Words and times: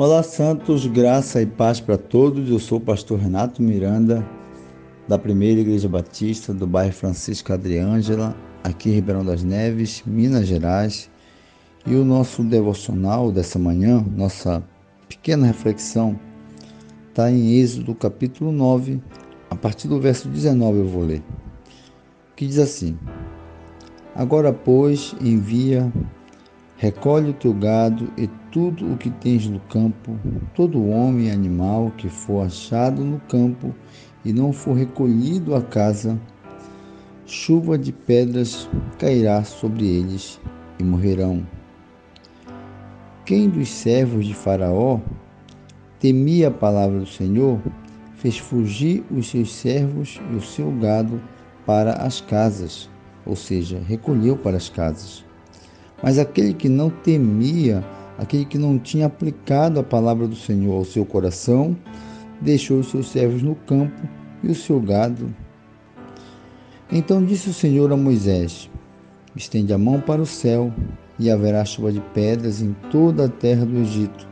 Olá, 0.00 0.22
Santos, 0.22 0.86
graça 0.86 1.42
e 1.42 1.46
paz 1.46 1.80
para 1.80 1.98
todos. 1.98 2.48
Eu 2.48 2.60
sou 2.60 2.78
o 2.78 2.80
pastor 2.80 3.18
Renato 3.18 3.60
Miranda, 3.60 4.24
da 5.08 5.18
Primeira 5.18 5.60
Igreja 5.60 5.88
Batista 5.88 6.54
do 6.54 6.68
bairro 6.68 6.92
Francisco 6.92 7.52
Adriângela, 7.52 8.32
aqui 8.62 8.90
em 8.90 8.92
Ribeirão 8.92 9.24
das 9.24 9.42
Neves, 9.42 10.04
Minas 10.06 10.46
Gerais. 10.46 11.10
E 11.84 11.96
o 11.96 12.04
nosso 12.04 12.44
devocional 12.44 13.32
dessa 13.32 13.58
manhã, 13.58 14.06
nossa 14.14 14.62
pequena 15.08 15.48
reflexão, 15.48 16.16
está 17.08 17.28
em 17.28 17.56
Êxodo 17.56 17.92
capítulo 17.92 18.52
9, 18.52 19.02
a 19.50 19.56
partir 19.56 19.88
do 19.88 20.00
verso 20.00 20.28
19 20.28 20.78
eu 20.78 20.86
vou 20.86 21.02
ler, 21.02 21.24
que 22.36 22.46
diz 22.46 22.60
assim: 22.60 22.96
Agora, 24.14 24.52
pois, 24.52 25.16
envia 25.20 25.92
Recolhe 26.80 27.30
o 27.30 27.34
teu 27.34 27.52
gado 27.52 28.08
e 28.16 28.28
tudo 28.52 28.92
o 28.92 28.96
que 28.96 29.10
tens 29.10 29.48
no 29.48 29.58
campo, 29.58 30.16
todo 30.54 30.86
homem 30.86 31.26
e 31.26 31.30
animal 31.32 31.92
que 31.96 32.08
for 32.08 32.46
achado 32.46 33.04
no 33.04 33.18
campo 33.22 33.74
e 34.24 34.32
não 34.32 34.52
for 34.52 34.74
recolhido 34.74 35.56
à 35.56 35.60
casa, 35.60 36.16
chuva 37.26 37.76
de 37.76 37.90
pedras 37.90 38.70
cairá 38.96 39.42
sobre 39.42 39.88
eles 39.88 40.40
e 40.78 40.84
morrerão. 40.84 41.44
Quem 43.26 43.50
dos 43.50 43.68
servos 43.68 44.24
de 44.24 44.32
Faraó 44.32 45.00
temia 45.98 46.46
a 46.46 46.52
palavra 46.52 47.00
do 47.00 47.06
Senhor, 47.06 47.60
fez 48.14 48.38
fugir 48.38 49.04
os 49.10 49.28
seus 49.28 49.52
servos 49.52 50.20
e 50.32 50.36
o 50.36 50.40
seu 50.40 50.70
gado 50.70 51.20
para 51.66 51.94
as 51.94 52.20
casas, 52.20 52.88
ou 53.26 53.34
seja, 53.34 53.82
recolheu 53.84 54.36
para 54.36 54.56
as 54.56 54.68
casas. 54.68 55.27
Mas 56.02 56.18
aquele 56.18 56.54
que 56.54 56.68
não 56.68 56.90
temia, 56.90 57.84
aquele 58.16 58.44
que 58.44 58.58
não 58.58 58.78
tinha 58.78 59.06
aplicado 59.06 59.80
a 59.80 59.82
palavra 59.82 60.26
do 60.26 60.36
Senhor 60.36 60.74
ao 60.74 60.84
seu 60.84 61.04
coração, 61.04 61.76
deixou 62.40 62.80
os 62.80 62.90
seus 62.90 63.10
servos 63.10 63.42
no 63.42 63.54
campo 63.54 64.00
e 64.42 64.48
o 64.48 64.54
seu 64.54 64.80
gado. 64.80 65.34
Então 66.90 67.24
disse 67.24 67.50
o 67.50 67.54
Senhor 67.54 67.92
a 67.92 67.96
Moisés: 67.96 68.70
Estende 69.34 69.72
a 69.72 69.78
mão 69.78 70.00
para 70.00 70.22
o 70.22 70.26
céu, 70.26 70.72
e 71.18 71.30
haverá 71.30 71.64
chuva 71.64 71.92
de 71.92 72.00
pedras 72.14 72.62
em 72.62 72.74
toda 72.90 73.24
a 73.24 73.28
terra 73.28 73.66
do 73.66 73.78
Egito, 73.78 74.26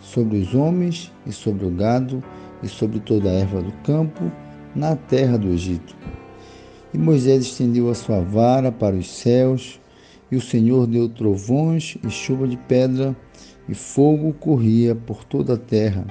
sobre 0.00 0.38
os 0.38 0.54
homens 0.54 1.12
e 1.26 1.32
sobre 1.32 1.66
o 1.66 1.70
gado 1.70 2.22
e 2.62 2.68
sobre 2.68 3.00
toda 3.00 3.28
a 3.28 3.32
erva 3.32 3.62
do 3.62 3.72
campo, 3.84 4.30
na 4.74 4.96
terra 4.96 5.36
do 5.36 5.48
Egito. 5.48 5.94
E 6.92 6.98
Moisés 6.98 7.44
estendeu 7.44 7.88
a 7.90 7.94
sua 7.94 8.20
vara 8.20 8.72
para 8.72 8.96
os 8.96 9.08
céus, 9.10 9.79
e 10.30 10.36
o 10.36 10.40
Senhor 10.40 10.86
deu 10.86 11.08
trovões 11.08 11.96
e 12.04 12.10
chuva 12.10 12.46
de 12.46 12.56
pedra, 12.56 13.16
e 13.68 13.74
fogo 13.74 14.32
corria 14.34 14.94
por 14.94 15.24
toda 15.24 15.54
a 15.54 15.58
terra. 15.58 16.06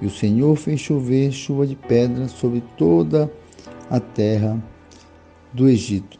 E 0.00 0.06
o 0.06 0.10
Senhor 0.10 0.56
fez 0.56 0.80
chover 0.80 1.32
chuva 1.32 1.66
de 1.66 1.74
pedra 1.74 2.28
sobre 2.28 2.62
toda 2.76 3.30
a 3.90 3.98
terra 3.98 4.62
do 5.52 5.68
Egito. 5.68 6.18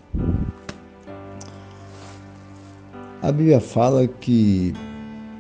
A 3.23 3.33
Bíblia 3.33 3.61
fala 3.61 4.07
que, 4.07 4.73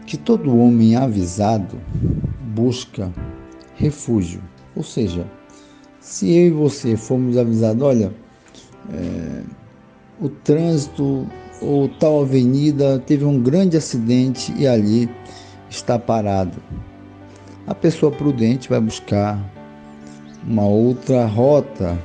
que 0.06 0.16
todo 0.16 0.56
homem 0.56 0.96
avisado 0.96 1.80
busca 2.54 3.12
refúgio. 3.74 4.42
Ou 4.74 4.82
seja, 4.82 5.26
se 6.00 6.30
eu 6.30 6.46
e 6.46 6.50
você 6.50 6.96
formos 6.96 7.36
avisados, 7.36 7.82
olha, 7.82 8.12
é, 8.92 9.42
o 10.20 10.28
trânsito 10.28 11.26
ou 11.60 11.88
tal 11.88 12.22
avenida 12.22 12.98
teve 12.98 13.24
um 13.24 13.40
grande 13.40 13.76
acidente 13.76 14.52
e 14.56 14.66
ali 14.66 15.08
está 15.68 15.98
parado. 15.98 16.56
A 17.66 17.74
pessoa 17.74 18.12
prudente 18.12 18.68
vai 18.68 18.80
buscar 18.80 19.38
uma 20.46 20.64
outra 20.64 21.26
rota. 21.26 21.98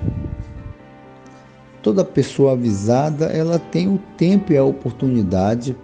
Toda 1.81 2.03
pessoa 2.03 2.53
avisada, 2.53 3.25
ela 3.25 3.59
tem 3.59 3.87
o 3.87 3.99
tempo 4.17 4.53
e 4.53 4.57
a 4.57 4.63
oportunidade 4.63 5.75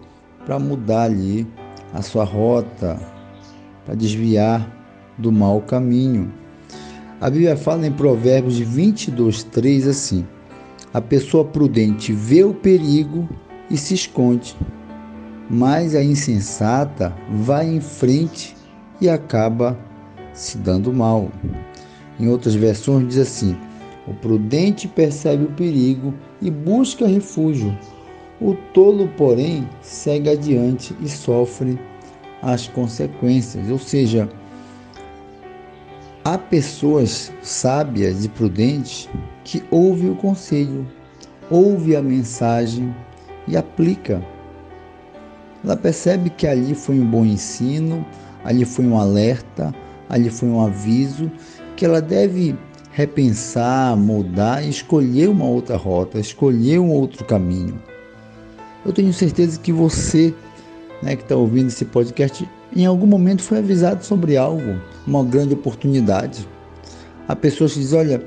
para 0.45 0.57
mudar 0.57 1.03
ali 1.03 1.45
a 1.93 2.01
sua 2.01 2.23
rota, 2.23 2.99
para 3.85 3.95
desviar 3.95 4.67
do 5.17 5.31
mau 5.31 5.61
caminho. 5.61 6.31
A 7.19 7.29
Bíblia 7.29 7.57
fala 7.57 7.87
em 7.87 7.91
Provérbios 7.91 8.59
22, 8.59 9.43
3 9.43 9.87
assim: 9.87 10.25
A 10.93 11.01
pessoa 11.01 11.43
prudente 11.43 12.13
vê 12.13 12.43
o 12.43 12.53
perigo 12.53 13.27
e 13.69 13.77
se 13.77 13.93
esconde. 13.93 14.55
Mas 15.49 15.95
a 15.95 16.03
insensata 16.03 17.15
vai 17.29 17.67
em 17.67 17.79
frente 17.79 18.55
e 18.99 19.09
acaba 19.09 19.77
se 20.33 20.57
dando 20.57 20.91
mal. 20.93 21.29
Em 22.19 22.27
outras 22.27 22.55
versões 22.55 23.07
diz 23.07 23.17
assim: 23.17 23.57
o 24.07 24.13
prudente 24.13 24.87
percebe 24.87 25.43
o 25.43 25.51
perigo 25.51 26.13
e 26.41 26.49
busca 26.49 27.05
refúgio. 27.05 27.77
O 28.39 28.53
tolo, 28.53 29.09
porém, 29.17 29.67
segue 29.81 30.29
adiante 30.29 30.95
e 31.01 31.09
sofre 31.09 31.79
as 32.41 32.67
consequências. 32.67 33.69
Ou 33.69 33.79
seja, 33.79 34.29
há 36.23 36.37
pessoas 36.37 37.33
sábias 37.41 38.23
e 38.23 38.29
prudentes 38.29 39.09
que 39.43 39.63
ouvem 39.71 40.11
o 40.11 40.15
conselho, 40.15 40.87
ouvem 41.49 41.95
a 41.95 42.01
mensagem 42.01 42.95
e 43.47 43.55
aplica. 43.55 44.21
Ela 45.63 45.75
percebe 45.75 46.29
que 46.29 46.45
ali 46.45 46.75
foi 46.75 46.99
um 46.99 47.05
bom 47.05 47.25
ensino, 47.25 48.05
ali 48.43 48.65
foi 48.65 48.85
um 48.85 48.97
alerta, 48.97 49.73
ali 50.09 50.29
foi 50.29 50.49
um 50.49 50.61
aviso, 50.61 51.31
que 51.75 51.85
ela 51.85 52.01
deve 52.01 52.55
repensar, 52.91 53.95
mudar 53.95 54.63
e 54.63 54.69
escolher 54.69 55.29
uma 55.29 55.45
outra 55.45 55.77
rota, 55.77 56.19
escolher 56.19 56.79
um 56.79 56.89
outro 56.89 57.23
caminho. 57.25 57.81
Eu 58.85 58.93
tenho 58.93 59.13
certeza 59.13 59.59
que 59.59 59.71
você, 59.71 60.33
né, 61.03 61.15
que 61.15 61.23
está 61.23 61.35
ouvindo 61.35 61.67
esse 61.67 61.85
podcast, 61.85 62.47
em 62.75 62.85
algum 62.85 63.05
momento 63.05 63.43
foi 63.43 63.59
avisado 63.59 64.03
sobre 64.03 64.37
algo, 64.37 64.79
uma 65.05 65.23
grande 65.23 65.53
oportunidade. 65.53 66.47
Há 67.27 67.35
pessoas 67.35 67.73
que 67.73 67.79
dizem: 67.79 67.99
olha, 67.99 68.23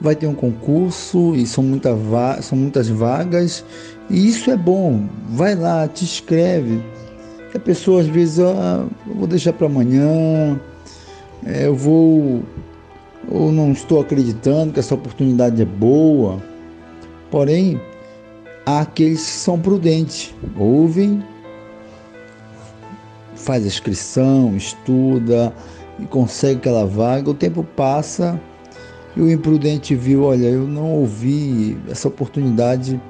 vai 0.00 0.14
ter 0.14 0.26
um 0.26 0.34
concurso 0.34 1.34
e 1.34 1.46
são, 1.46 1.64
muita 1.64 1.90
são 2.42 2.56
muitas 2.58 2.88
vagas 2.88 3.64
e 4.08 4.28
isso 4.28 4.50
é 4.50 4.56
bom. 4.56 5.06
Vai 5.30 5.54
lá, 5.54 5.86
te 5.88 6.04
inscreve. 6.04 6.82
A 7.54 7.58
pessoa 7.58 8.02
às 8.02 8.06
vezes, 8.06 8.40
ah, 8.40 8.86
eu 9.06 9.14
vou 9.14 9.26
deixar 9.26 9.52
para 9.52 9.66
amanhã, 9.66 10.60
é, 11.44 11.66
eu 11.66 11.74
vou, 11.74 12.42
ou 13.30 13.50
não 13.50 13.72
estou 13.72 14.00
acreditando 14.00 14.72
que 14.72 14.80
essa 14.80 14.94
oportunidade 14.94 15.62
é 15.62 15.64
boa. 15.64 16.42
Porém, 17.30 17.80
há 18.66 18.80
aqueles 18.80 19.24
que 19.24 19.38
são 19.38 19.58
prudentes, 19.58 20.34
ouvem, 20.58 21.22
faz 23.34 23.64
a 23.64 23.68
inscrição, 23.68 24.56
estuda 24.56 25.52
e 25.98 26.04
consegue 26.04 26.58
aquela 26.58 26.84
vaga. 26.84 27.30
O 27.30 27.34
tempo 27.34 27.62
passa 27.62 28.38
e 29.16 29.20
o 29.20 29.30
imprudente 29.30 29.94
viu, 29.94 30.24
olha, 30.24 30.46
eu 30.46 30.66
não 30.66 30.92
ouvi 30.92 31.78
essa 31.88 32.08
oportunidade, 32.08 33.00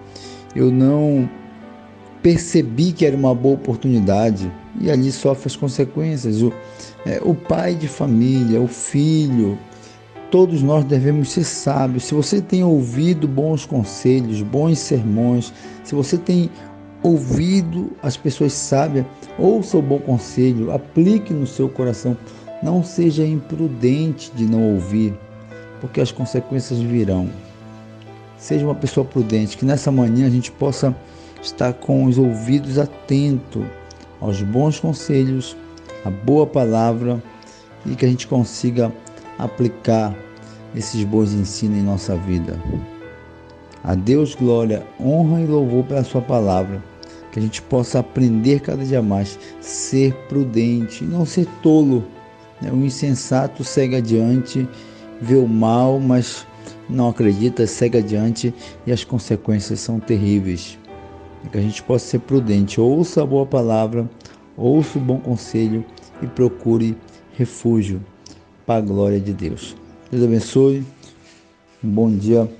eu 0.56 0.70
não 0.70 1.28
percebi 2.22 2.90
que 2.92 3.04
era 3.04 3.14
uma 3.14 3.34
boa 3.34 3.54
oportunidade 3.54 4.50
e 4.80 4.90
ali 4.90 5.12
sofre 5.12 5.46
as 5.46 5.54
consequências. 5.54 6.42
O, 6.42 6.52
é, 7.04 7.20
o 7.22 7.34
pai 7.34 7.74
de 7.74 7.86
família, 7.86 8.60
o 8.60 8.66
filho, 8.66 9.58
todos 10.30 10.62
nós 10.62 10.82
devemos 10.84 11.30
ser 11.30 11.44
sábios. 11.44 12.04
Se 12.04 12.14
você 12.14 12.40
tem 12.40 12.64
ouvido 12.64 13.28
bons 13.28 13.66
conselhos, 13.66 14.40
bons 14.40 14.78
sermões, 14.78 15.52
se 15.84 15.94
você 15.94 16.16
tem 16.16 16.50
ouvido 17.02 17.92
as 18.02 18.16
pessoas 18.16 18.54
sábias, 18.54 19.04
ouça 19.38 19.76
o 19.76 19.82
bom 19.82 19.98
conselho, 19.98 20.72
aplique 20.72 21.34
no 21.34 21.46
seu 21.46 21.68
coração. 21.68 22.16
Não 22.62 22.82
seja 22.82 23.26
imprudente 23.26 24.32
de 24.34 24.46
não 24.46 24.74
ouvir 24.74 25.14
porque 25.80 26.00
as 26.00 26.10
consequências 26.10 26.80
virão. 26.80 27.28
Seja 28.46 28.64
uma 28.64 28.76
pessoa 28.76 29.04
prudente, 29.04 29.56
que 29.56 29.64
nessa 29.64 29.90
manhã 29.90 30.24
a 30.24 30.30
gente 30.30 30.52
possa 30.52 30.94
estar 31.42 31.72
com 31.72 32.04
os 32.04 32.16
ouvidos 32.16 32.78
atentos 32.78 33.64
aos 34.20 34.40
bons 34.40 34.78
conselhos, 34.78 35.56
à 36.04 36.10
boa 36.10 36.46
palavra 36.46 37.20
e 37.84 37.96
que 37.96 38.04
a 38.04 38.08
gente 38.08 38.28
consiga 38.28 38.92
aplicar 39.36 40.14
esses 40.76 41.02
bons 41.02 41.32
ensinos 41.32 41.76
em 41.76 41.82
nossa 41.82 42.14
vida. 42.14 42.56
A 43.82 43.96
Deus 43.96 44.36
glória, 44.36 44.86
honra 45.00 45.40
e 45.40 45.46
louvor 45.46 45.82
pela 45.82 46.04
sua 46.04 46.22
palavra. 46.22 46.80
Que 47.32 47.40
a 47.40 47.42
gente 47.42 47.60
possa 47.60 47.98
aprender 47.98 48.60
cada 48.60 48.84
dia 48.84 49.02
mais, 49.02 49.36
ser 49.60 50.14
prudente, 50.28 51.02
não 51.02 51.26
ser 51.26 51.48
tolo. 51.64 52.04
Né? 52.62 52.70
O 52.70 52.76
insensato 52.76 53.64
segue 53.64 53.96
adiante 53.96 54.68
vê 55.20 55.36
o 55.36 55.48
mal, 55.48 55.98
mas 55.98 56.45
não 56.88 57.08
acredita, 57.08 57.66
segue 57.66 57.98
adiante 57.98 58.54
e 58.86 58.92
as 58.92 59.04
consequências 59.04 59.80
são 59.80 59.98
terríveis. 59.98 60.78
Que 61.50 61.58
a 61.58 61.60
gente 61.60 61.82
possa 61.82 62.06
ser 62.06 62.18
prudente, 62.20 62.80
ouça 62.80 63.22
a 63.22 63.26
boa 63.26 63.46
palavra, 63.46 64.08
ouça 64.56 64.98
o 64.98 65.00
bom 65.00 65.20
conselho 65.20 65.84
e 66.20 66.26
procure 66.26 66.96
refúgio 67.34 68.02
para 68.64 68.78
a 68.78 68.80
glória 68.80 69.20
de 69.20 69.32
Deus. 69.32 69.76
Deus 70.10 70.24
abençoe. 70.24 70.84
Um 71.84 71.90
bom 71.90 72.10
dia 72.10 72.50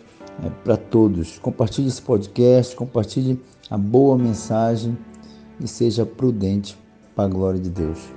é, 0.45 0.51
para 0.63 0.77
todos. 0.77 1.39
Compartilhe 1.39 1.89
esse 1.89 2.03
podcast, 2.03 2.77
compartilhe 2.77 3.41
a 3.71 3.77
boa 3.77 4.17
mensagem 4.17 4.97
e 5.61 5.67
seja 5.67 6.07
prudente 6.07 6.77
para 7.15 7.25
a 7.25 7.29
glória 7.29 7.59
de 7.59 7.71
Deus. 7.71 8.16